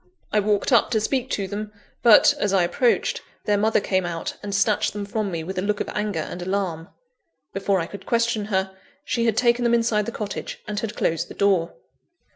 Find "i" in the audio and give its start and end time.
0.33-0.39, 2.53-2.63, 7.79-7.85